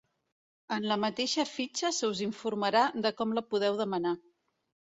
En 0.77 0.87
la 0.91 0.97
mateixa 1.03 1.45
fitxa 1.49 1.93
se 1.99 2.11
us 2.15 2.23
informarà 2.29 2.83
de 3.07 3.15
com 3.23 3.39
la 3.39 3.47
podeu 3.53 3.81
demanar. 3.87 4.19